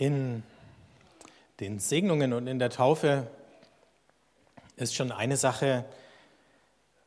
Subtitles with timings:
[0.00, 0.42] In
[1.60, 3.26] den Segnungen und in der Taufe
[4.76, 5.84] ist schon eine Sache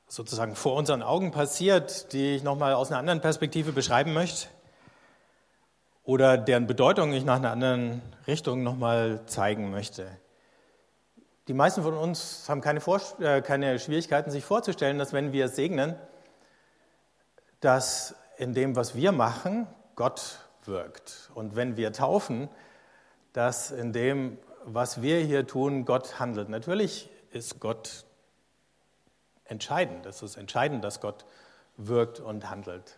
[0.08, 4.48] sozusagen vor unseren Augen passiert, die ich nochmal aus einer anderen Perspektive beschreiben möchte
[6.04, 10.06] oder deren Bedeutung ich nach einer anderen Richtung nochmal zeigen möchte.
[11.48, 15.48] Die meisten von uns haben keine, Vor äh, keine Schwierigkeiten, sich vorzustellen, dass wenn wir
[15.48, 15.96] segnen,
[17.60, 19.66] dass in dem, was wir machen,
[19.96, 21.32] Gott wirkt.
[21.34, 22.50] Und wenn wir taufen,
[23.34, 26.50] dass in dem, was wir hier tun, Gott handelt.
[26.50, 28.06] Natürlich ist Gott
[29.46, 30.06] entscheidend.
[30.06, 31.26] Es ist entscheidend, dass Gott
[31.76, 32.98] wirkt und handelt.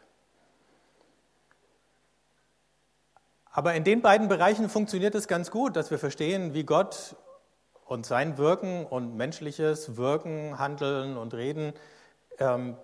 [3.51, 7.15] Aber in den beiden Bereichen funktioniert es ganz gut, dass wir verstehen, wie Gott
[7.85, 11.73] und sein Wirken und menschliches Wirken, Handeln und Reden
[12.37, 12.75] ähm,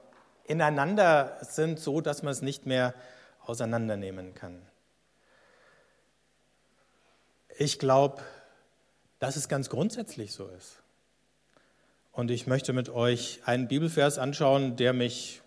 [0.45, 2.93] ineinander sind, so dass man es nicht mehr
[3.45, 4.61] auseinandernehmen kann.
[7.57, 8.21] Ich glaube,
[9.19, 10.81] dass es ganz grundsätzlich so ist.
[12.11, 15.41] Und ich möchte mit euch einen Bibelvers anschauen, der mich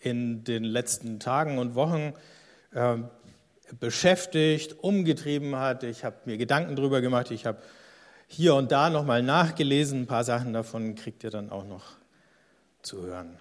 [0.00, 2.14] in den letzten Tagen und Wochen
[2.72, 2.96] äh,
[3.78, 5.82] beschäftigt, umgetrieben hat.
[5.82, 7.30] Ich habe mir Gedanken darüber gemacht.
[7.30, 7.62] Ich habe
[8.26, 10.02] hier und da nochmal nachgelesen.
[10.02, 11.84] Ein paar Sachen davon kriegt ihr dann auch noch
[12.82, 13.38] zu hören.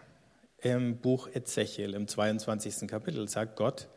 [0.59, 2.87] Im Buch Ezechiel, im 22.
[2.87, 3.87] Kapitel, sagt Gott,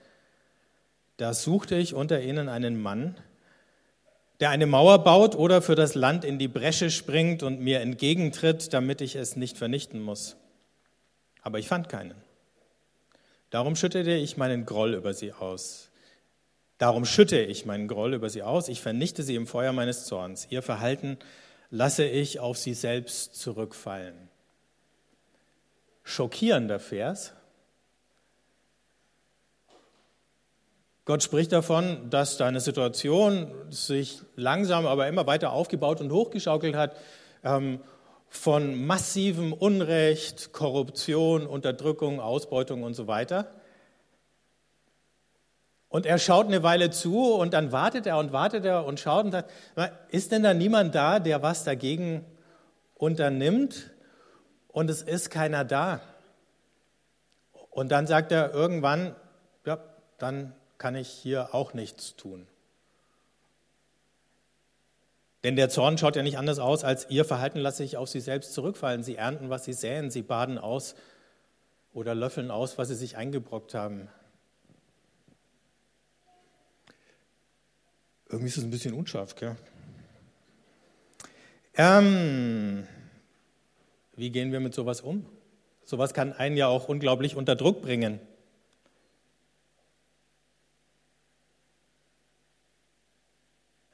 [1.17, 3.17] da suchte ich unter ihnen einen Mann,
[4.41, 8.73] der eine Mauer baut oder für das Land in die Bresche springt und mir entgegentritt,
[8.73, 10.37] damit ich es nicht vernichten muss.
[11.43, 12.15] Aber ich fand keinen.
[13.51, 15.91] Darum schüttete ich meinen Groll über sie aus.
[16.79, 18.69] Darum schütte ich meinen Groll über sie aus.
[18.69, 20.47] Ich vernichte sie im Feuer meines Zorns.
[20.49, 21.19] Ihr Verhalten
[21.69, 24.15] lasse ich auf sie selbst zurückfallen.
[26.03, 27.35] Schockierender Vers,
[31.05, 36.97] Gott spricht davon, dass deine Situation sich langsam, aber immer weiter aufgebaut und hochgeschaukelt hat,
[37.43, 37.81] ähm,
[38.29, 43.51] von massivem Unrecht, Korruption, Unterdrückung, Ausbeutung und so weiter.
[45.89, 49.25] Und er schaut eine Weile zu und dann wartet er und wartet er und schaut
[49.25, 49.51] und sagt,
[50.11, 52.25] ist denn da niemand da, der was dagegen
[52.95, 53.91] unternimmt?
[54.69, 56.01] Und es ist keiner da.
[57.71, 59.17] Und dann sagt er irgendwann,
[59.67, 59.79] ja,
[60.19, 62.47] dann kann ich hier auch nichts tun.
[65.45, 68.21] Denn der Zorn schaut ja nicht anders aus, als ihr Verhalten lasse ich auf sie
[68.21, 69.03] selbst zurückfallen.
[69.03, 70.95] Sie ernten, was sie säen, sie baden aus
[71.93, 74.09] oder löffeln aus, was sie sich eingebrockt haben.
[78.31, 79.57] Irgendwie ist es ein bisschen unscharf, gell?
[81.75, 82.87] Ähm,
[84.17, 85.27] wie gehen wir mit sowas um?
[85.85, 88.19] Sowas kann einen ja auch unglaublich unter Druck bringen.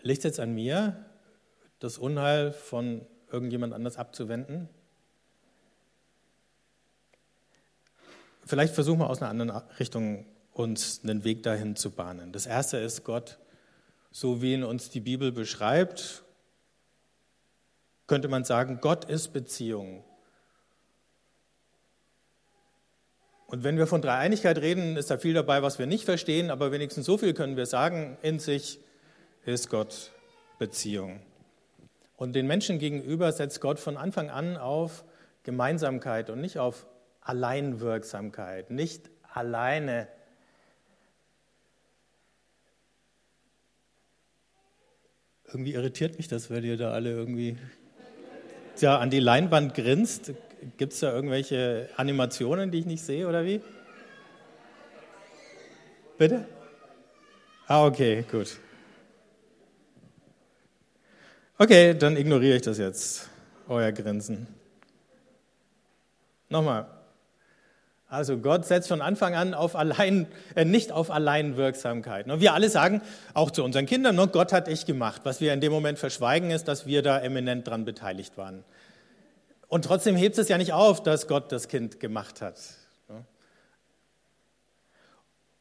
[0.06, 1.04] Liegt es jetzt an mir,
[1.80, 4.68] das Unheil von irgendjemand anders abzuwenden?
[8.44, 9.50] Vielleicht versuchen wir aus einer anderen
[9.80, 12.30] Richtung uns einen Weg dahin zu bahnen.
[12.30, 13.38] Das erste ist Gott,
[14.12, 16.22] so wie ihn uns die Bibel beschreibt,
[18.06, 20.04] könnte man sagen, Gott ist Beziehung.
[23.48, 26.70] Und wenn wir von Dreieinigkeit reden, ist da viel dabei, was wir nicht verstehen, aber
[26.70, 28.78] wenigstens so viel können wir sagen, in sich
[29.54, 30.12] ist Gott
[30.58, 31.20] Beziehung.
[32.16, 35.04] Und den Menschen gegenüber setzt Gott von Anfang an auf
[35.42, 36.86] Gemeinsamkeit und nicht auf
[37.20, 40.08] Alleinwirksamkeit, nicht alleine.
[45.44, 47.56] Irgendwie irritiert mich das, weil ihr da alle irgendwie
[48.80, 50.32] ja, an die Leinwand grinst.
[50.78, 53.60] Gibt es da irgendwelche Animationen, die ich nicht sehe oder wie?
[56.18, 56.46] Bitte?
[57.66, 58.58] Ah, okay, gut.
[61.58, 63.30] Okay, dann ignoriere ich das jetzt,
[63.66, 64.46] euer Grinsen.
[66.50, 66.86] Nochmal.
[68.08, 72.26] Also Gott setzt von Anfang an auf allein, äh, nicht auf Alleinwirksamkeit.
[72.40, 73.00] Wir alle sagen,
[73.32, 75.22] auch zu unseren Kindern, ne, Gott hat ich gemacht.
[75.24, 78.62] Was wir in dem Moment verschweigen, ist, dass wir da eminent dran beteiligt waren.
[79.66, 82.58] Und trotzdem hebt es ja nicht auf, dass Gott das Kind gemacht hat.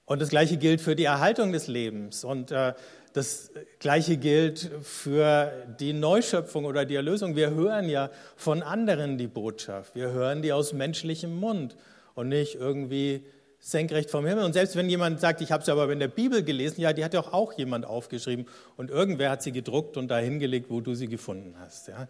[0.06, 2.24] Und das Gleiche gilt für die Erhaltung des Lebens.
[2.24, 2.74] Und äh,
[3.14, 7.36] das Gleiche gilt für die Neuschöpfung oder die Erlösung.
[7.36, 9.96] Wir hören ja von anderen die Botschaft.
[9.96, 11.76] Wir hören die aus menschlichem Mund
[12.14, 13.24] und nicht irgendwie
[13.60, 14.44] senkrecht vom Himmel.
[14.44, 17.04] Und selbst wenn jemand sagt, ich habe sie aber in der Bibel gelesen, ja, die
[17.04, 18.46] hat ja auch jemand aufgeschrieben
[18.78, 21.88] und irgendwer hat sie gedruckt und dahingelegt, wo du sie gefunden hast.
[21.88, 22.08] Ja.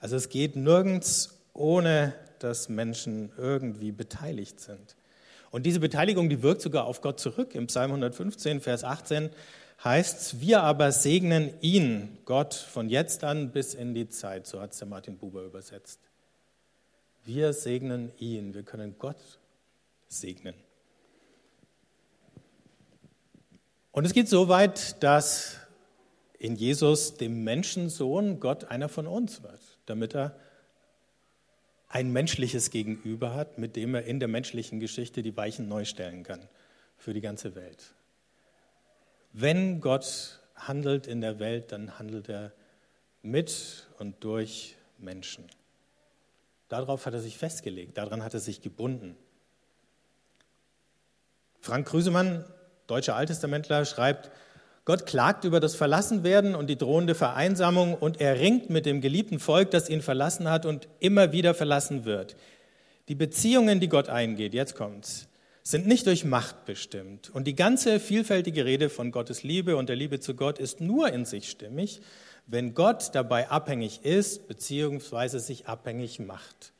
[0.00, 4.96] Also es geht nirgends, ohne dass Menschen irgendwie beteiligt sind.
[5.54, 7.54] Und diese Beteiligung, die wirkt sogar auf Gott zurück.
[7.54, 9.30] Im Psalm 115, Vers 18
[9.84, 14.48] heißt es, wir aber segnen ihn, Gott, von jetzt an bis in die Zeit.
[14.48, 16.00] So hat es der Martin Buber übersetzt.
[17.24, 19.38] Wir segnen ihn, wir können Gott
[20.08, 20.56] segnen.
[23.92, 25.58] Und es geht so weit, dass
[26.36, 30.34] in Jesus, dem Menschensohn, Gott einer von uns wird, damit er
[31.94, 36.24] ein menschliches Gegenüber hat, mit dem er in der menschlichen Geschichte die Weichen neu stellen
[36.24, 36.40] kann
[36.96, 37.94] für die ganze Welt.
[39.32, 42.52] Wenn Gott handelt in der Welt, dann handelt er
[43.22, 45.44] mit und durch Menschen.
[46.68, 49.16] Darauf hat er sich festgelegt, daran hat er sich gebunden.
[51.60, 52.44] Frank Krüsemann,
[52.88, 54.32] deutscher Alttestamentler, schreibt,
[54.84, 59.38] Gott klagt über das Verlassenwerden und die drohende Vereinsamung und er ringt mit dem geliebten
[59.38, 62.36] Volk, das ihn verlassen hat und immer wieder verlassen wird.
[63.08, 65.28] Die Beziehungen, die Gott eingeht, jetzt kommt's,
[65.62, 67.30] sind nicht durch Macht bestimmt.
[67.30, 71.10] Und die ganze vielfältige Rede von Gottes Liebe und der Liebe zu Gott ist nur
[71.10, 72.02] in sich stimmig,
[72.46, 76.74] wenn Gott dabei abhängig ist, beziehungsweise sich abhängig macht.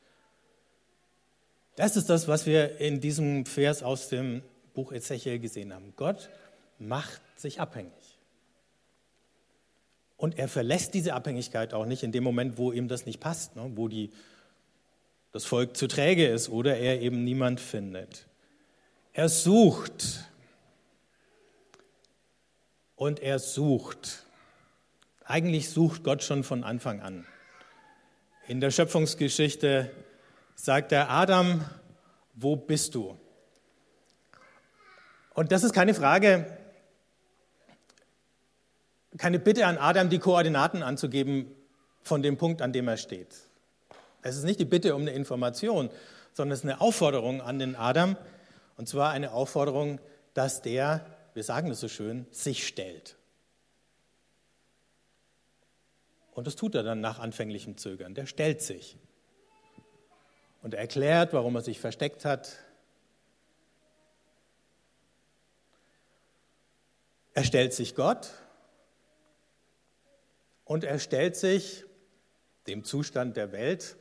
[1.75, 4.43] Das ist das, was wir in diesem Vers aus dem
[4.75, 5.93] Buch Ezechiel gesehen haben.
[5.95, 6.29] Gott
[6.77, 7.91] macht sich abhängig.
[10.17, 13.55] Und er verlässt diese Abhängigkeit auch nicht in dem Moment, wo ihm das nicht passt,
[13.55, 13.71] ne?
[13.75, 14.11] wo die,
[15.31, 18.27] das Volk zu träge ist oder er eben niemand findet.
[19.13, 20.25] Er sucht
[22.95, 24.25] und er sucht.
[25.25, 27.25] Eigentlich sucht Gott schon von Anfang an.
[28.47, 29.91] In der Schöpfungsgeschichte
[30.55, 31.65] sagt er, Adam,
[32.35, 33.17] wo bist du?
[35.33, 36.45] Und das ist keine Frage,
[39.17, 41.53] keine Bitte an Adam, die Koordinaten anzugeben
[42.01, 43.35] von dem Punkt, an dem er steht.
[44.21, 45.89] Es ist nicht die Bitte um eine Information,
[46.33, 48.17] sondern es ist eine Aufforderung an den Adam,
[48.77, 49.99] und zwar eine Aufforderung,
[50.33, 53.15] dass der, wir sagen das so schön, sich stellt.
[56.33, 58.13] Und das tut er dann nach anfänglichem Zögern.
[58.13, 58.97] Der stellt sich.
[60.61, 62.57] Und er erklärt, warum er sich versteckt hat.
[67.33, 68.33] Er stellt sich Gott
[70.65, 71.85] und er stellt sich
[72.67, 73.95] dem Zustand der Welt,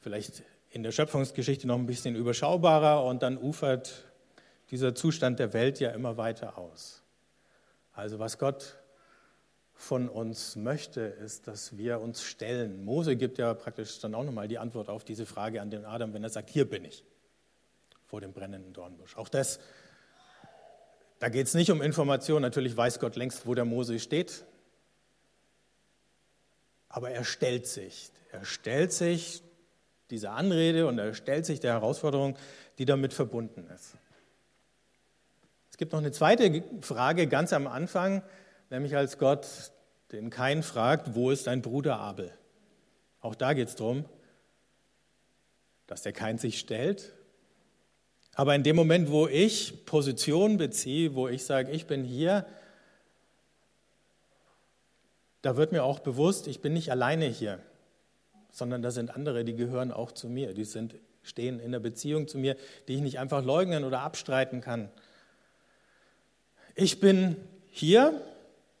[0.00, 4.06] vielleicht in der Schöpfungsgeschichte noch ein bisschen überschaubarer und dann ufert
[4.70, 7.02] dieser Zustand der Welt ja immer weiter aus.
[7.92, 8.78] Also was Gott
[9.74, 12.84] von uns möchte, ist, dass wir uns stellen.
[12.84, 16.14] Mose gibt ja praktisch dann auch nochmal die Antwort auf diese Frage an den Adam,
[16.14, 17.04] wenn er sagt, hier bin ich,
[18.06, 19.16] vor dem brennenden Dornbusch.
[19.16, 19.58] Auch das,
[21.18, 22.42] da geht es nicht um Information.
[22.42, 24.44] Natürlich weiß Gott längst, wo der Mose steht
[26.90, 28.10] aber er stellt sich.
[28.32, 29.42] Er stellt sich
[30.10, 32.36] dieser Anrede und er stellt sich der Herausforderung,
[32.78, 33.96] die damit verbunden ist.
[35.70, 38.22] Es gibt noch eine zweite Frage ganz am Anfang,
[38.68, 39.46] nämlich als Gott
[40.12, 42.32] den Kain fragt, wo ist dein Bruder Abel?
[43.20, 44.04] Auch da geht es darum,
[45.86, 47.12] dass der Kain sich stellt.
[48.34, 52.46] Aber in dem Moment, wo ich Position beziehe, wo ich sage, ich bin hier,
[55.42, 57.60] da wird mir auch bewusst, ich bin nicht alleine hier,
[58.50, 62.28] sondern da sind andere, die gehören auch zu mir, die sind, stehen in der Beziehung
[62.28, 62.56] zu mir,
[62.88, 64.90] die ich nicht einfach leugnen oder abstreiten kann.
[66.74, 67.36] Ich bin
[67.70, 68.20] hier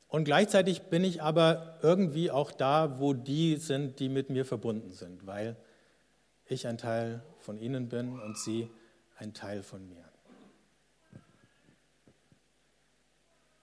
[0.08, 4.92] und gleichzeitig bin ich aber irgendwie auch da, wo die sind, die mit mir verbunden
[4.92, 5.56] sind, weil
[6.46, 8.68] ich ein Teil von ihnen bin und sie
[9.16, 10.04] ein Teil von mir.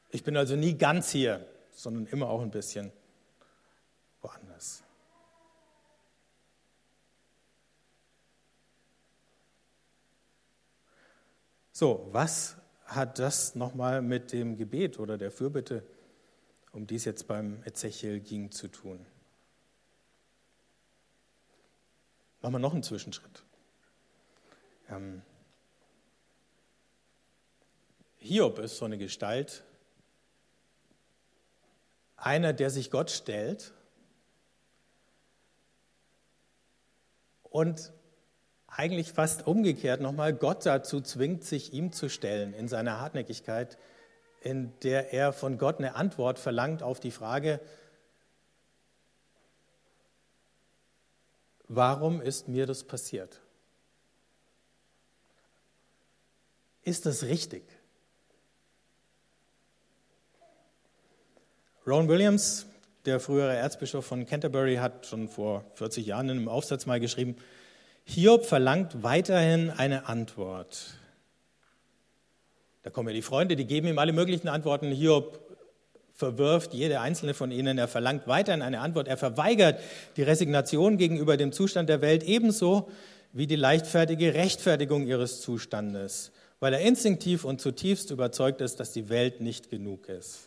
[0.10, 1.46] Ich bin also nie ganz hier,
[1.78, 2.92] sondern immer auch ein bisschen
[4.22, 4.84] woanders.
[11.72, 15.86] So, was hat das nochmal mit dem Gebet oder der Fürbitte,
[16.72, 19.06] um die es jetzt beim Ezechiel ging, zu tun?
[22.42, 23.44] Machen wir noch einen Zwischenschritt.
[24.90, 25.22] Ähm,
[28.18, 29.64] Hiob ist so eine Gestalt,
[32.18, 33.74] einer, der sich Gott stellt
[37.44, 37.94] und
[38.68, 43.78] eigentlich fast umgekehrt nochmal Gott dazu zwingt, sich ihm zu stellen in seiner Hartnäckigkeit,
[44.42, 47.60] in der er von Gott eine Antwort verlangt auf die Frage,
[51.68, 53.42] warum ist mir das passiert?
[56.84, 57.77] Ist das richtig?
[61.88, 62.65] Ron Williams,
[63.06, 67.38] der frühere Erzbischof von Canterbury, hat schon vor 40 Jahren in einem Aufsatz mal geschrieben,
[68.03, 70.96] Hiob verlangt weiterhin eine Antwort.
[72.84, 74.91] Da kommen ja die Freunde, die geben ihm alle möglichen Antworten.
[74.91, 75.39] Hiob
[76.13, 77.77] verwirft jede einzelne von ihnen.
[77.77, 79.08] Er verlangt weiterhin eine Antwort.
[79.08, 79.79] Er verweigert
[80.17, 82.89] die Resignation gegenüber dem Zustand der Welt ebenso
[83.32, 89.08] wie die leichtfertige Rechtfertigung ihres Zustandes, weil er instinktiv und zutiefst überzeugt ist, dass die
[89.08, 90.47] Welt nicht genug ist.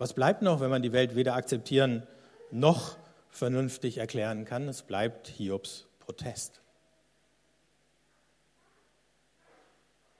[0.00, 2.06] Was bleibt noch, wenn man die Welt weder akzeptieren
[2.50, 2.96] noch
[3.28, 4.66] vernünftig erklären kann?
[4.66, 6.60] Es bleibt Hiobs Protest.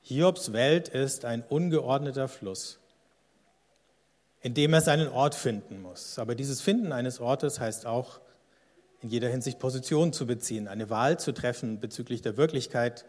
[0.02, 2.80] Hiobs Welt ist ein ungeordneter Fluss
[4.40, 6.18] in dem er seinen Ort finden muss.
[6.18, 8.20] Aber dieses Finden eines Ortes heißt auch,
[9.02, 13.06] in jeder Hinsicht Position zu beziehen, eine Wahl zu treffen bezüglich der Wirklichkeit,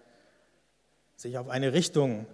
[1.16, 2.28] sich auf eine Richtung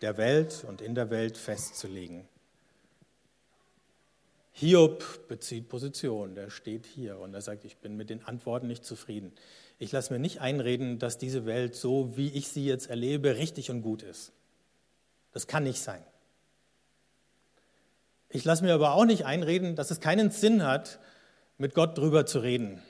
[0.00, 2.28] der Welt und in der Welt festzulegen.
[4.56, 8.84] Hiob bezieht Position, der steht hier und er sagt, ich bin mit den Antworten nicht
[8.84, 9.32] zufrieden.
[9.80, 13.72] Ich lasse mir nicht einreden, dass diese Welt so, wie ich sie jetzt erlebe, richtig
[13.72, 14.32] und gut ist.
[15.32, 16.04] Das kann nicht sein.
[18.28, 21.00] Ich lasse mir aber auch nicht einreden, dass es keinen Sinn hat,
[21.58, 22.80] mit Gott drüber zu reden.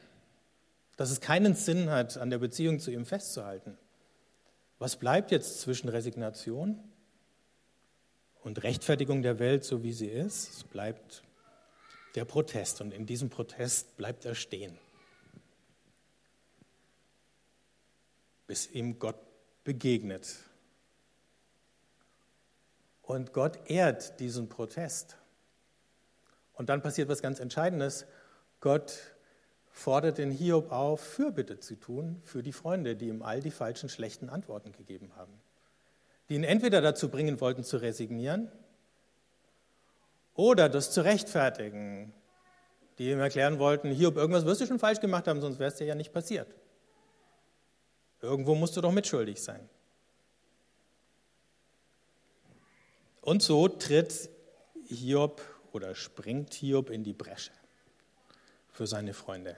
[0.98, 3.78] Dass es keinen Sinn hat, an der Beziehung zu ihm festzuhalten.
[4.78, 6.78] Was bleibt jetzt zwischen Resignation
[8.42, 10.50] und Rechtfertigung der Welt, so wie sie ist?
[10.50, 11.22] Es bleibt
[12.14, 14.78] der Protest und in diesem Protest bleibt er stehen,
[18.46, 19.16] bis ihm Gott
[19.64, 20.36] begegnet.
[23.02, 25.16] Und Gott ehrt diesen Protest.
[26.54, 28.06] Und dann passiert was ganz Entscheidendes.
[28.60, 28.98] Gott
[29.70, 33.88] fordert den Hiob auf, Fürbitte zu tun für die Freunde, die ihm all die falschen,
[33.88, 35.32] schlechten Antworten gegeben haben.
[36.28, 38.50] Die ihn entweder dazu bringen wollten, zu resignieren
[40.34, 42.12] oder das zu rechtfertigen,
[42.98, 45.76] die ihm erklären wollten, Hiob, irgendwas wirst du schon falsch gemacht haben, sonst wäre es
[45.76, 46.48] dir ja nicht passiert.
[48.20, 49.68] Irgendwo musst du doch mitschuldig sein.
[53.20, 54.30] Und so tritt
[54.86, 55.40] Hiob
[55.72, 57.52] oder springt Hiob in die Bresche
[58.72, 59.56] für seine Freunde.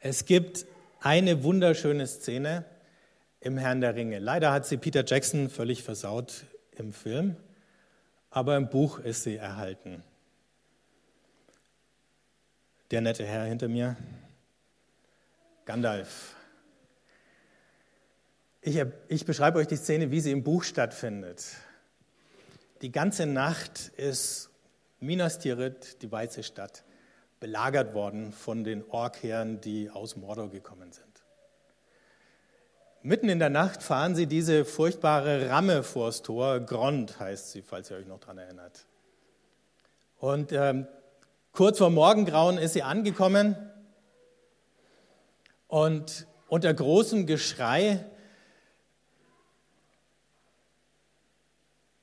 [0.00, 0.66] Es gibt
[1.00, 2.64] eine wunderschöne Szene
[3.40, 4.18] im Herrn der Ringe.
[4.18, 7.36] Leider hat sie Peter Jackson völlig versaut im Film,
[8.30, 10.02] aber im Buch ist sie erhalten.
[12.90, 13.96] Der nette Herr hinter mir,
[15.64, 16.34] Gandalf.
[18.62, 21.56] Ich, ich beschreibe euch die Szene, wie sie im Buch stattfindet.
[22.82, 24.50] Die ganze Nacht ist
[25.00, 26.84] Minas Tirith, die weiße Stadt,
[27.38, 31.09] belagert worden von den Orkherren, die aus Mordor gekommen sind.
[33.02, 37.90] Mitten in der Nacht fahren sie diese furchtbare Ramme vors Tor, Grond heißt sie, falls
[37.90, 38.86] ihr euch noch daran erinnert.
[40.18, 40.86] Und ähm,
[41.52, 43.56] kurz vor Morgengrauen ist sie angekommen
[45.66, 48.04] und unter großem Geschrei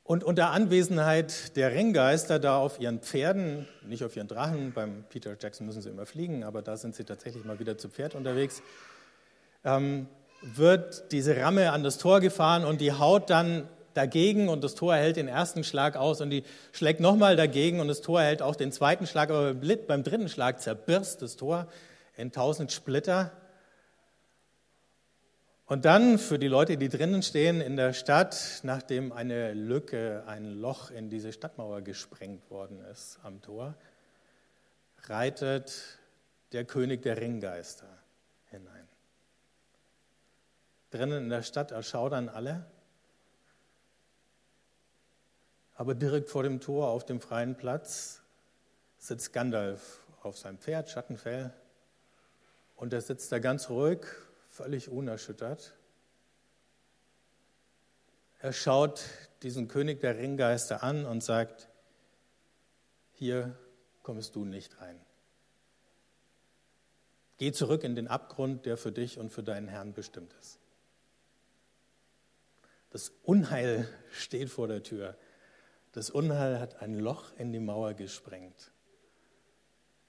[0.08, 5.36] Und unter Anwesenheit der Ringgeister da auf ihren Pferden, nicht auf ihren Drachen, beim Peter
[5.38, 8.64] Jackson müssen sie immer fliegen, aber da sind sie tatsächlich mal wieder zu Pferd unterwegs,
[9.66, 10.08] ähm,
[10.42, 14.96] wird diese Ramme an das Tor gefahren und die haut dann dagegen und das Tor
[14.96, 18.56] hält den ersten Schlag aus und die schlägt nochmal dagegen und das Tor hält auch
[18.56, 21.68] den zweiten Schlag, aber beim dritten Schlag zerbirst das Tor
[22.16, 23.32] in tausend Splitter
[25.70, 30.46] und dann für die Leute, die drinnen stehen in der Stadt, nachdem eine Lücke, ein
[30.46, 33.76] Loch in diese Stadtmauer gesprengt worden ist am Tor,
[35.08, 36.00] reitet
[36.54, 37.90] der König der Ringgeister.
[40.98, 42.66] Drinnen in der Stadt erschaudern alle,
[45.76, 48.24] aber direkt vor dem Tor auf dem freien Platz
[48.98, 51.54] sitzt Gandalf auf seinem Pferd, Schattenfell,
[52.76, 54.00] und er sitzt da ganz ruhig
[54.50, 55.76] völlig unerschüttert.
[58.40, 59.04] Er schaut
[59.44, 61.70] diesen König der Ringgeister an und sagt,
[63.12, 63.56] hier
[64.02, 65.00] kommst du nicht rein.
[67.38, 70.60] Geh zurück in den Abgrund, der für dich und für deinen Herrn bestimmt ist.
[72.98, 75.16] Das Unheil steht vor der Tür.
[75.92, 78.72] Das Unheil hat ein Loch in die Mauer gesprengt.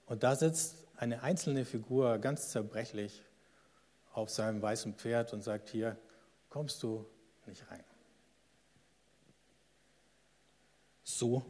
[0.07, 3.23] Und da sitzt eine einzelne Figur ganz zerbrechlich
[4.15, 5.99] auf seinem weißen Pferd und sagt, hier
[6.49, 7.05] kommst du
[7.45, 7.85] nicht rein.
[11.03, 11.45] So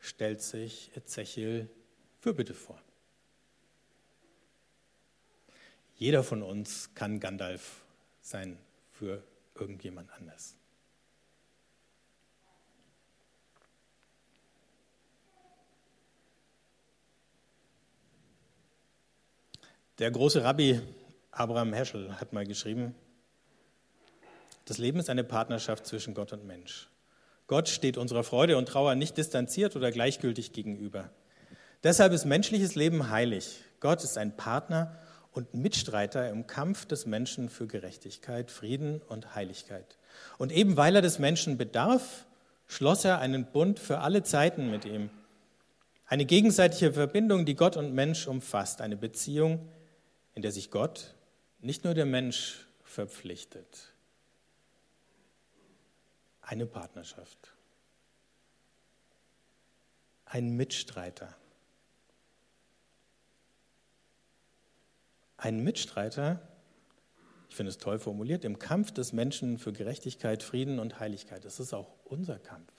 [0.00, 1.70] stellt sich Ezechiel
[2.18, 2.82] Fürbitte vor.
[5.94, 7.84] Jeder von uns kann Gandalf
[8.20, 8.58] sein
[8.90, 9.22] für
[9.54, 10.56] irgendjemand anders.
[19.98, 20.80] Der große Rabbi
[21.30, 22.94] Abraham Heschel hat mal geschrieben,
[24.64, 26.88] Das Leben ist eine Partnerschaft zwischen Gott und Mensch.
[27.46, 31.10] Gott steht unserer Freude und Trauer nicht distanziert oder gleichgültig gegenüber.
[31.82, 33.62] Deshalb ist menschliches Leben heilig.
[33.80, 34.98] Gott ist ein Partner
[35.34, 39.98] und Mitstreiter im Kampf des Menschen für Gerechtigkeit, Frieden und Heiligkeit.
[40.38, 42.24] Und eben weil er des Menschen bedarf,
[42.68, 45.10] schloss er einen Bund für alle Zeiten mit ihm.
[46.06, 48.80] Eine gegenseitige Verbindung, die Gott und Mensch umfasst.
[48.80, 49.68] Eine Beziehung,
[50.34, 51.14] in der sich Gott,
[51.60, 53.92] nicht nur der Mensch, verpflichtet.
[56.42, 57.54] Eine Partnerschaft.
[60.26, 61.34] Ein Mitstreiter.
[65.44, 66.40] Ein Mitstreiter,
[67.50, 71.44] ich finde es toll formuliert, im Kampf des Menschen für Gerechtigkeit, Frieden und Heiligkeit.
[71.44, 72.72] Das ist auch unser Kampf.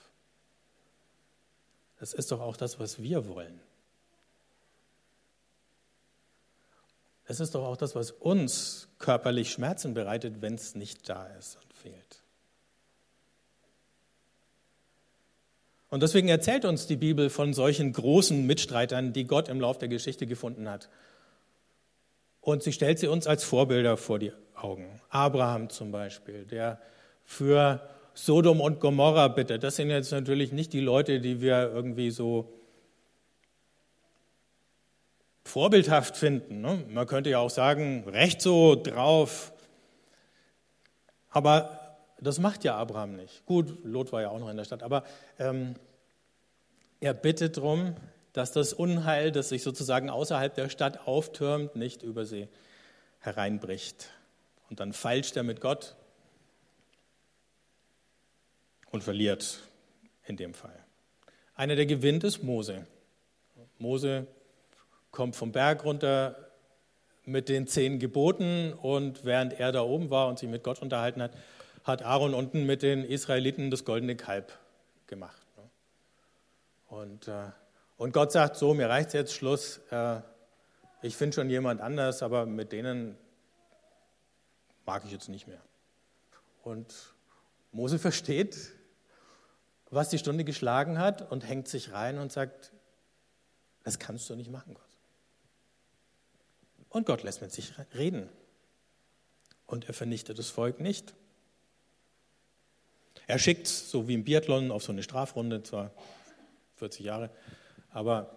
[2.00, 3.60] Das ist doch auch das, was wir wollen.
[7.26, 11.58] Es ist doch auch das, was uns körperlich Schmerzen bereitet, wenn es nicht da ist
[11.62, 12.24] und fehlt.
[15.88, 19.86] Und deswegen erzählt uns die Bibel von solchen großen Mitstreitern, die Gott im Lauf der
[19.86, 20.88] Geschichte gefunden hat.
[22.46, 25.00] Und sie stellt sie uns als Vorbilder vor die Augen.
[25.08, 26.80] Abraham zum Beispiel, der
[27.24, 27.80] für
[28.14, 29.64] Sodom und Gomorra bittet.
[29.64, 32.52] Das sind jetzt natürlich nicht die Leute, die wir irgendwie so
[35.42, 36.60] vorbildhaft finden.
[36.60, 36.84] Ne?
[36.88, 39.52] Man könnte ja auch sagen, recht so drauf.
[41.30, 43.44] Aber das macht ja Abraham nicht.
[43.44, 45.02] Gut, Lot war ja auch noch in der Stadt, aber
[45.40, 45.74] ähm,
[47.00, 47.96] er bittet darum,
[48.36, 52.48] dass das Unheil, das sich sozusagen außerhalb der Stadt auftürmt, nicht über sie
[53.20, 54.10] hereinbricht.
[54.68, 55.96] Und dann feilscht er mit Gott
[58.90, 59.60] und verliert
[60.26, 60.84] in dem Fall.
[61.54, 62.86] Einer, der gewinnt, ist Mose.
[63.78, 64.26] Mose
[65.12, 66.36] kommt vom Berg runter
[67.24, 71.22] mit den zehn Geboten und während er da oben war und sich mit Gott unterhalten
[71.22, 71.32] hat,
[71.84, 74.52] hat Aaron unten mit den Israeliten das goldene Kalb
[75.06, 75.40] gemacht.
[76.88, 77.50] Und, äh,
[77.96, 80.20] und Gott sagt so, mir reicht jetzt Schluss, äh,
[81.02, 83.16] ich finde schon jemand anders, aber mit denen
[84.84, 85.62] mag ich jetzt nicht mehr.
[86.62, 87.14] Und
[87.72, 88.72] Mose versteht,
[89.90, 92.72] was die Stunde geschlagen hat und hängt sich rein und sagt,
[93.84, 94.84] das kannst du nicht machen, Gott.
[96.88, 98.28] Und Gott lässt mit sich reden.
[99.66, 101.14] Und er vernichtet das Volk nicht.
[103.26, 105.92] Er schickt, so wie im Biathlon, auf so eine Strafrunde, zwar
[106.76, 107.30] 40 Jahre,
[107.96, 108.30] aber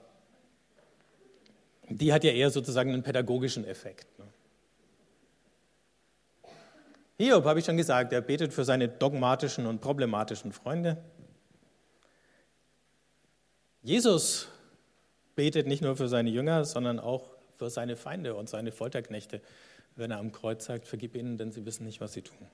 [1.90, 4.08] die hat ja eher sozusagen einen pädagogischen Effekt.
[4.18, 4.26] Ne?
[7.18, 11.04] Hiob, habe ich schon gesagt, er betet für seine dogmatischen und problematischen Freunde.
[13.82, 14.48] Jesus
[15.36, 19.42] betet nicht nur für seine Jünger, sondern auch für seine Feinde und seine Folterknechte,
[19.98, 22.48] wenn er am Kreuz sagt, vergib ihnen, denn sie wissen nicht, was sie tun.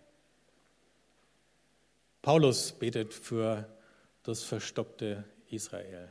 [2.24, 3.70] Paulus betet für
[4.24, 6.10] das verstockte Israel.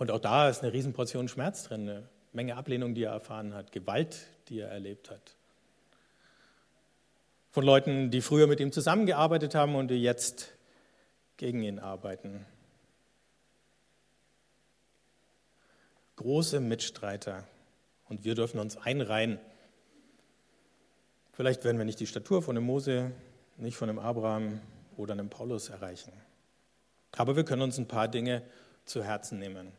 [0.00, 3.70] Und auch da ist eine Riesenportion Schmerz drin, eine Menge Ablehnung, die er erfahren hat,
[3.70, 5.36] Gewalt, die er erlebt hat.
[7.50, 10.54] Von Leuten, die früher mit ihm zusammengearbeitet haben und die jetzt
[11.36, 12.46] gegen ihn arbeiten.
[16.16, 17.46] Große Mitstreiter.
[18.08, 19.38] Und wir dürfen uns einreihen.
[21.32, 23.12] Vielleicht werden wir nicht die Statur von dem Mose,
[23.58, 24.62] nicht von dem Abraham
[24.96, 26.14] oder einem Paulus erreichen.
[27.12, 28.40] Aber wir können uns ein paar Dinge
[28.86, 29.78] zu Herzen nehmen.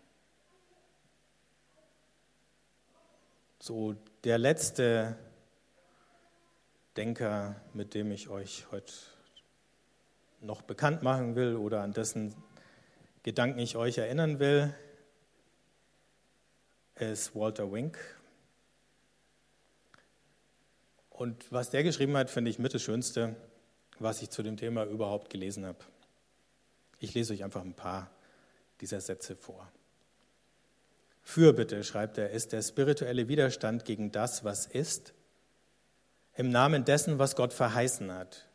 [3.63, 5.15] So der letzte
[6.97, 8.91] Denker, mit dem ich euch heute
[10.39, 12.34] noch bekannt machen will oder an dessen
[13.21, 14.74] Gedanken ich euch erinnern will,
[16.95, 18.00] ist Walter Wink.
[21.12, 23.36] Und was der geschrieben hat, finde ich mit das Schönste,
[24.00, 25.86] was ich zu dem Thema überhaupt gelesen habe.
[26.97, 28.10] Ich lese euch einfach ein paar
[28.80, 29.71] dieser Sätze vor.
[31.21, 35.13] Fürbitte, schreibt er, ist der spirituelle Widerstand gegen das, was ist,
[36.36, 38.47] im Namen dessen, was Gott verheißen hat.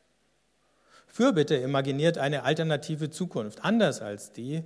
[1.07, 4.65] Fürbitte imaginiert eine alternative Zukunft, anders als die,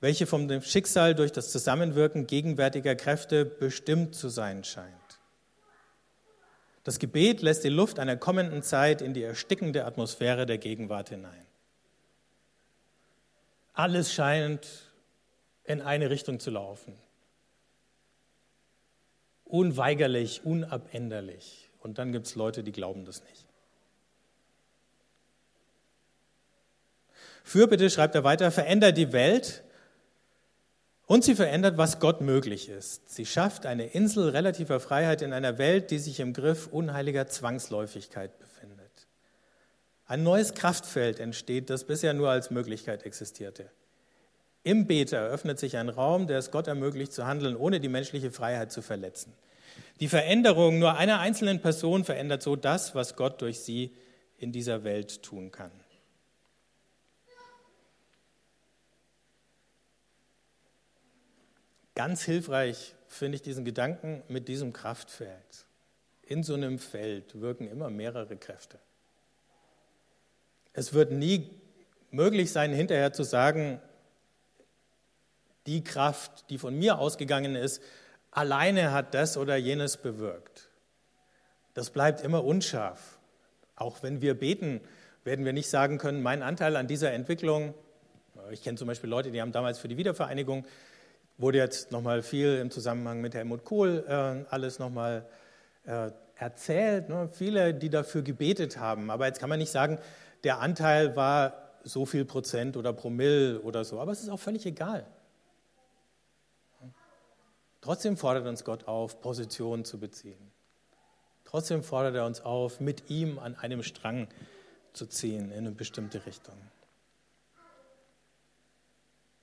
[0.00, 4.94] welche vom Schicksal durch das Zusammenwirken gegenwärtiger Kräfte bestimmt zu sein scheint.
[6.84, 11.46] Das Gebet lässt die Luft einer kommenden Zeit in die erstickende Atmosphäre der Gegenwart hinein.
[13.72, 14.68] Alles scheint
[15.64, 16.94] in eine Richtung zu laufen.
[19.54, 21.70] Unweigerlich, unabänderlich.
[21.78, 23.46] Und dann gibt es Leute, die glauben das nicht.
[27.44, 29.62] Fürbitte, schreibt er weiter, verändert die Welt
[31.06, 33.08] Und sie verändert, was Gott möglich ist.
[33.08, 38.36] Sie schafft eine Insel relativer Freiheit in einer Welt, die sich im Griff unheiliger Zwangsläufigkeit
[38.40, 39.06] befindet.
[40.06, 43.70] Ein neues Kraftfeld entsteht, das bisher nur als Möglichkeit existierte.
[44.64, 48.30] Im Beter eröffnet sich ein Raum, der es Gott ermöglicht zu handeln, ohne die menschliche
[48.30, 49.34] Freiheit zu verletzen.
[50.00, 53.94] Die Veränderung nur einer einzelnen Person verändert so das, was Gott durch sie
[54.38, 55.70] in dieser Welt tun kann.
[61.94, 65.66] Ganz hilfreich finde ich diesen Gedanken mit diesem Kraftfeld.
[66.22, 68.78] In so einem Feld wirken immer mehrere Kräfte.
[70.72, 71.50] Es wird nie
[72.10, 73.80] möglich sein, hinterher zu sagen,
[75.66, 77.82] die Kraft, die von mir ausgegangen ist,
[78.30, 80.70] alleine hat das oder jenes bewirkt.
[81.74, 83.18] Das bleibt immer unscharf.
[83.76, 84.80] Auch wenn wir beten,
[85.24, 87.74] werden wir nicht sagen können, mein Anteil an dieser Entwicklung,
[88.50, 90.66] ich kenne zum Beispiel Leute, die haben damals für die Wiedervereinigung,
[91.38, 95.26] wurde jetzt nochmal viel im Zusammenhang mit Helmut Kohl äh, alles nochmal
[95.86, 97.08] äh, erzählt.
[97.08, 97.28] Ne?
[97.32, 99.10] Viele, die dafür gebetet haben.
[99.10, 99.98] Aber jetzt kann man nicht sagen,
[100.44, 104.00] der Anteil war so viel Prozent oder Promille oder so.
[104.00, 105.06] Aber es ist auch völlig egal.
[107.84, 110.50] Trotzdem fordert uns Gott auf, Position zu beziehen.
[111.44, 114.26] Trotzdem fordert er uns auf, mit ihm an einem Strang
[114.94, 116.56] zu ziehen in eine bestimmte Richtung.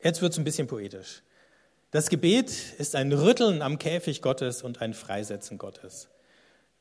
[0.01, 1.21] Jetzt wird es ein bisschen poetisch.
[1.91, 2.49] Das Gebet
[2.80, 6.10] ist ein Rütteln am Käfig Gottes und ein Freisetzen Gottes.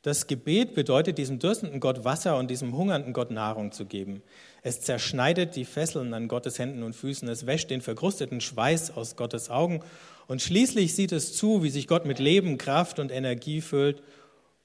[0.02, 4.22] Das Gebet bedeutet, diesem dürstenden Gott Wasser und diesem hungernden Gott Nahrung zu geben.
[4.62, 7.28] Es zerschneidet die Fesseln an Gottes Händen und Füßen.
[7.28, 9.84] Es wäscht den verkrusteten Schweiß aus Gottes Augen.
[10.30, 14.00] Und schließlich sieht es zu, wie sich Gott mit Leben, Kraft und Energie füllt.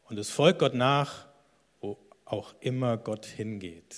[0.03, 1.25] Und es folgt Gott nach,
[1.81, 3.95] wo auch immer Gott hingeht.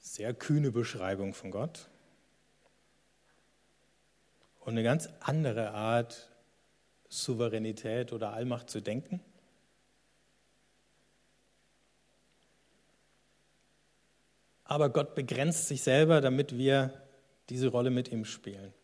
[0.00, 1.88] Sehr kühne Beschreibung von Gott.
[4.58, 6.28] Und eine ganz andere Art
[7.08, 9.20] Souveränität oder Allmacht zu denken?
[14.64, 17.04] Aber Gott begrenzt sich selber, damit wir
[17.50, 18.74] diese Rolle mit ihm spielen.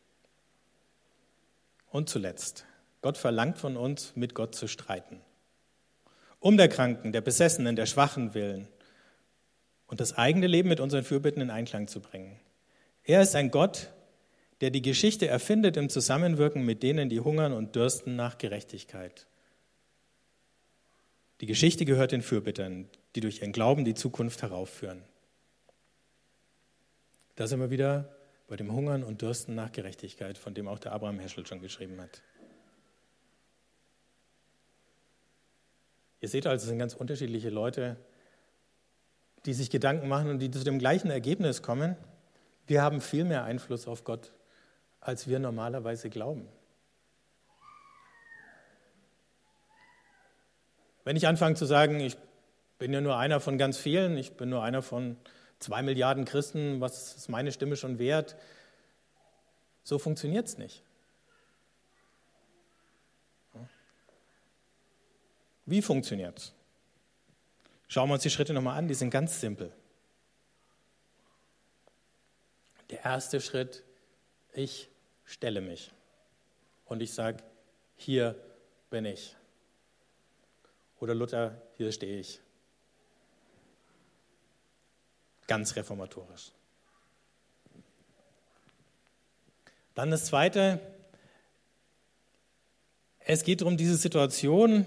[1.90, 2.66] Und zuletzt,
[3.00, 5.20] Gott verlangt von uns, mit Gott zu streiten.
[6.40, 8.68] Um der Kranken, der Besessenen, der Schwachen willen
[9.86, 12.38] und das eigene Leben mit unseren Fürbitten in Einklang zu bringen.
[13.04, 13.90] Er ist ein Gott,
[14.60, 19.26] der die Geschichte erfindet im Zusammenwirken mit denen, die hungern und dürsten nach Gerechtigkeit.
[21.40, 25.02] Die Geschichte gehört den Fürbittern, die durch ihren Glauben die Zukunft heraufführen.
[27.36, 28.17] Da sind wir wieder
[28.48, 32.00] bei dem Hungern und Dürsten nach Gerechtigkeit, von dem auch der Abraham Heschel schon geschrieben
[32.00, 32.22] hat.
[36.20, 37.96] Ihr seht also, es sind ganz unterschiedliche Leute,
[39.44, 41.96] die sich Gedanken machen und die zu dem gleichen Ergebnis kommen.
[42.66, 44.32] Wir haben viel mehr Einfluss auf Gott,
[45.00, 46.48] als wir normalerweise glauben.
[51.04, 52.16] Wenn ich anfange zu sagen, ich
[52.78, 55.16] bin ja nur einer von ganz vielen, ich bin nur einer von
[55.58, 58.36] zwei Milliarden Christen, was ist meine Stimme schon wert?
[59.84, 60.82] So funktioniert es nicht.
[65.66, 66.52] Wie funktioniert es?
[67.88, 69.72] Schauen wir uns die Schritte nochmal an, die sind ganz simpel.
[72.90, 73.84] Der erste Schritt
[74.52, 74.88] ich
[75.24, 75.92] stelle mich
[76.86, 77.44] und ich sage,
[77.96, 78.34] hier
[78.90, 79.36] bin ich.
[81.00, 82.40] Oder Luther, hier stehe ich.
[85.48, 86.52] Ganz reformatorisch.
[89.96, 90.80] Dann das Zweite,
[93.18, 94.86] es geht darum, diese Situation,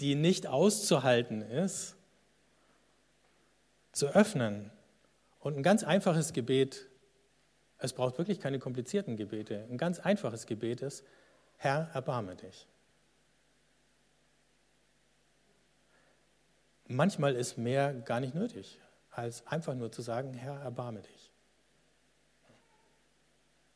[0.00, 1.96] die nicht auszuhalten ist,
[3.92, 4.70] zu öffnen
[5.40, 6.86] und ein ganz einfaches Gebet
[7.84, 9.66] es braucht wirklich keine komplizierten Gebete.
[9.70, 11.04] Ein ganz einfaches Gebet ist,
[11.58, 12.66] Herr, erbarme dich.
[16.86, 21.30] Manchmal ist mehr gar nicht nötig, als einfach nur zu sagen, Herr, erbarme dich.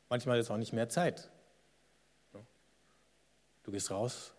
[0.09, 1.31] Manchmal ist auch nicht mehr Zeit.
[3.65, 4.33] Du gehst raus,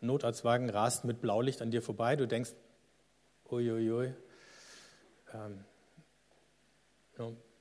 [0.00, 2.50] Notarztwagen rast mit Blaulicht an dir vorbei, du denkst,
[3.48, 4.12] uiuiui,
[5.32, 5.64] ähm,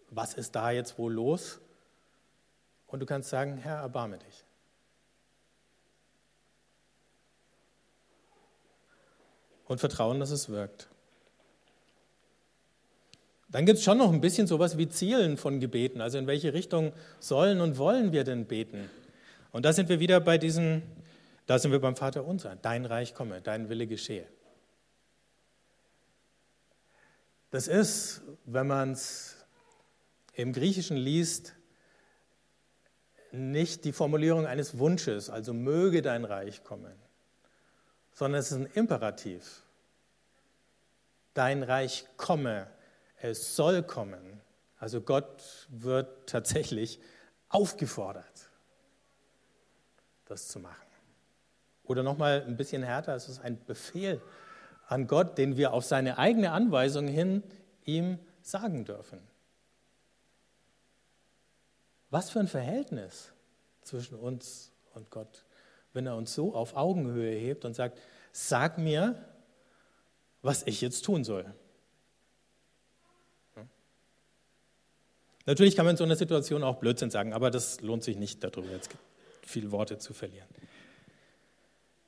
[0.10, 1.60] was ist da jetzt wohl los?
[2.88, 4.45] Und du kannst sagen, Herr, erbarme dich.
[9.66, 10.90] Und vertrauen, dass es wirkt.
[13.50, 16.02] Dann gibt es schon noch ein bisschen sowas wie Zielen von Gebeten.
[16.02, 18.90] Also in welche Richtung sollen und wollen wir denn beten?
[19.52, 20.84] Und da sind wir wieder bei diesen,
[21.46, 22.58] da sind wir beim Vater unser.
[22.58, 24.28] Dein Reich komme, dein Wille geschehe.
[27.52, 29.38] Das ist, wenn man es
[30.34, 31.56] im Griechischen liest,
[33.32, 36.94] nicht die Formulierung eines Wunsches, also möge dein Reich kommen,
[38.16, 39.62] sondern es ist ein Imperativ.
[41.34, 42.68] Dein Reich komme,
[43.22, 44.42] es soll kommen.
[44.80, 47.00] Also Gott wird tatsächlich
[47.50, 48.50] aufgefordert,
[50.26, 50.88] das zu machen.
[51.84, 54.22] Oder nochmal ein bisschen härter, es ist ein Befehl
[54.88, 57.44] an Gott, den wir auf seine eigene Anweisung hin
[57.84, 59.20] ihm sagen dürfen.
[62.10, 63.34] Was für ein Verhältnis
[63.82, 65.45] zwischen uns und Gott,
[65.96, 68.00] wenn er uns so auf Augenhöhe hebt und sagt,
[68.32, 69.16] sag mir,
[70.42, 71.46] was ich jetzt tun soll.
[75.46, 78.44] Natürlich kann man in so einer Situation auch Blödsinn sagen, aber das lohnt sich nicht,
[78.44, 78.90] darüber jetzt
[79.44, 80.48] viele Worte zu verlieren.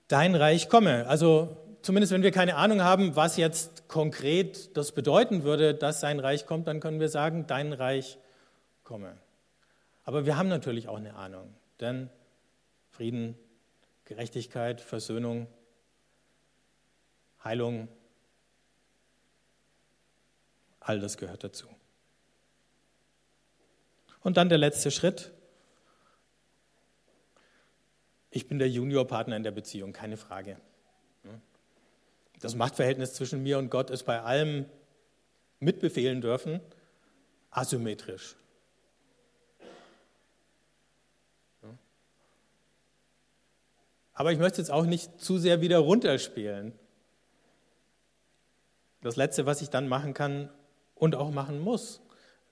[0.08, 1.08] Dein Reich komme.
[1.08, 6.20] Also zumindest wenn wir keine Ahnung haben, was jetzt konkret das bedeuten würde, dass sein
[6.20, 8.18] Reich kommt, dann können wir sagen, dein Reich
[8.84, 9.18] komme.
[10.04, 12.10] Aber wir haben natürlich auch eine Ahnung, denn
[12.90, 13.38] Frieden,
[14.08, 15.48] Gerechtigkeit, Versöhnung,
[17.44, 17.90] Heilung,
[20.80, 21.68] all das gehört dazu.
[24.22, 25.32] Und dann der letzte Schritt.
[28.32, 30.58] Ich bin der Juniorpartner in der Beziehung, keine Frage.
[32.40, 34.66] Das Machtverhältnis zwischen mir und Gott ist bei allem
[35.60, 36.62] mitbefehlen dürfen
[37.52, 38.36] asymmetrisch.
[44.18, 46.74] Aber ich möchte jetzt auch nicht zu sehr wieder runterspielen.
[49.02, 50.50] Das Letzte, was ich dann machen kann
[50.96, 52.02] und auch machen muss,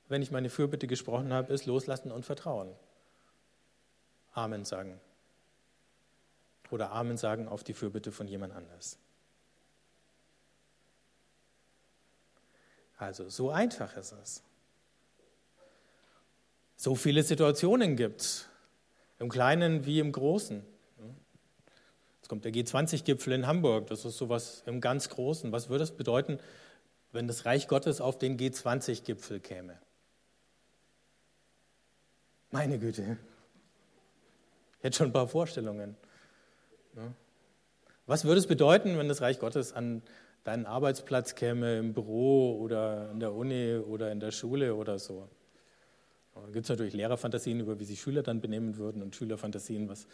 [0.07, 2.71] wenn ich meine Fürbitte gesprochen habe, ist loslassen und vertrauen.
[4.33, 5.01] Amen sagen.
[6.69, 8.99] Oder Amen sagen auf die Fürbitte von jemand anders.
[12.95, 14.43] Also so einfach ist es.
[16.75, 18.49] So viele Situationen gibt es,
[19.17, 20.74] im Kleinen wie im Großen.
[22.25, 25.51] Jetzt kommt der G20-Gipfel in Hamburg, das ist sowas im ganz Großen.
[25.51, 26.39] Was würde es bedeuten,
[27.11, 29.77] wenn das Reich Gottes auf den G20-Gipfel käme?
[32.49, 33.17] Meine Güte.
[34.79, 35.95] Hätte schon ein paar Vorstellungen.
[38.07, 40.01] Was würde es bedeuten, wenn das Reich Gottes an
[40.45, 45.29] deinen Arbeitsplatz käme, im Büro oder in der Uni oder in der Schule oder so?
[46.33, 50.07] Da gibt es natürlich Lehrerfantasien über, wie sich Schüler dann benehmen würden und Schülerfantasien, was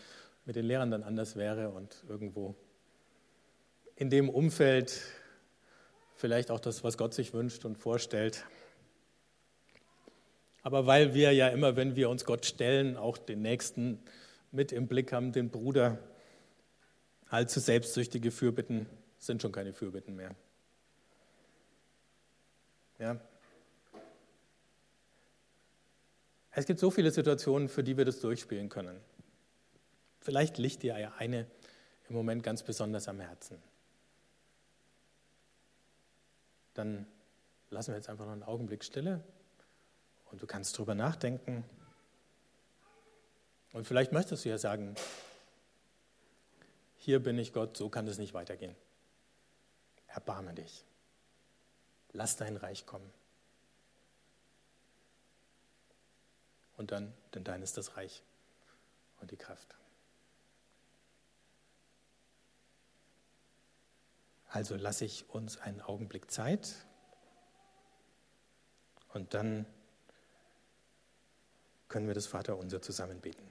[0.46, 2.56] mit den Lehrern dann anders wäre und irgendwo
[3.96, 5.02] in dem Umfeld
[6.16, 8.46] vielleicht auch das, was Gott sich wünscht und vorstellt.
[10.64, 14.00] Aber weil wir ja immer, wenn wir uns Gott stellen, auch den Nächsten
[14.52, 15.98] mit im Blick haben, den Bruder,
[17.30, 18.86] allzu selbstsüchtige Fürbitten
[19.18, 20.36] sind schon keine Fürbitten mehr.
[23.00, 23.20] Ja.
[26.52, 29.00] Es gibt so viele Situationen, für die wir das durchspielen können.
[30.22, 31.48] Vielleicht liegt dir ja eine
[32.08, 33.62] im Moment ganz besonders am Herzen.
[36.74, 37.08] Dann
[37.72, 39.24] lassen wir jetzt einfach noch einen Augenblick Stille
[40.32, 41.66] und du kannst drüber nachdenken.
[43.74, 44.96] Und vielleicht möchtest du ja sagen,
[46.98, 48.76] hier bin ich Gott, so kann es nicht weitergehen.
[50.08, 50.86] Erbarme dich.
[52.14, 53.12] Lass dein Reich kommen.
[56.78, 58.22] Und dann, denn dein ist das Reich
[59.20, 59.81] und die Kraft.
[64.52, 66.76] Also lasse ich uns einen Augenblick Zeit
[69.14, 69.66] und dann
[71.88, 73.50] können wir das Vaterunser zusammen beten.